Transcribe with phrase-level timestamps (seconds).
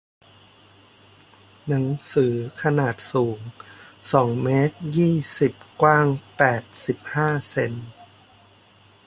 [1.67, 3.39] ชั้นหนังสือขนาดสูง
[4.11, 7.73] สองเมตรยี่สิบ กว้างแปดสิบห้าเซ็น